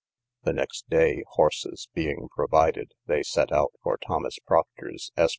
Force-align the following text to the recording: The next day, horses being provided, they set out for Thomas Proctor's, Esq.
The 0.41 0.53
next 0.53 0.89
day, 0.89 1.21
horses 1.33 1.87
being 1.93 2.27
provided, 2.35 2.93
they 3.05 3.21
set 3.21 3.51
out 3.51 3.73
for 3.83 3.97
Thomas 3.97 4.39
Proctor's, 4.47 5.11
Esq. 5.15 5.29